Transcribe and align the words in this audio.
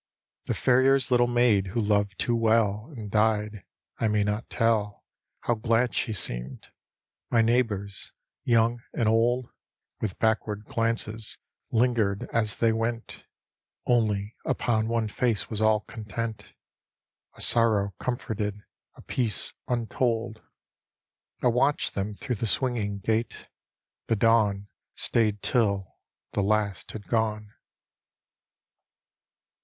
The 0.45 0.55
farrier's 0.55 1.11
little 1.11 1.27
maid 1.27 1.67
who 1.67 1.79
loved 1.79 2.17
too 2.17 2.35
well 2.35 2.91
And 2.97 3.11
died— 3.11 3.63
I 4.01 4.07
may 4.07 4.23
not 4.23 4.49
tell 4.49 5.05
How 5.41 5.53
glad 5.53 5.93
she 5.93 6.11
seemed. 6.11 6.69
My 7.29 7.43
neighbors, 7.43 8.11
young 8.43 8.81
uid 8.97 9.05
old, 9.05 9.51
With 9.99 10.17
backward 10.17 10.65
glances 10.65 11.37
lingered 11.69 12.27
as 12.33 12.55
they 12.55 12.71
went; 12.71 13.25
Only 13.85 14.35
upon 14.43 14.87
one 14.87 15.07
face 15.07 15.51
was 15.51 15.61
all 15.61 15.81
content, 15.81 16.55
A 17.35 17.41
sorrow 17.41 17.91
comforted— 17.99 18.59
a 18.97 19.03
peace 19.03 19.53
untold. 19.67 20.41
I 21.43 21.45
viratched 21.51 21.93
diem 21.93 22.15
through 22.15 22.37
the 22.37 22.47
swinging 22.47 22.97
gate— 23.01 23.49
the 24.07 24.15
dawn 24.15 24.67
Stayed 24.95 25.43
till 25.43 25.93
the 26.31 26.41
last 26.41 26.89
had 26.93 27.05
gone. 27.07 27.53